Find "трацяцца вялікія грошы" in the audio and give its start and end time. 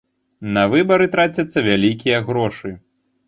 1.15-2.73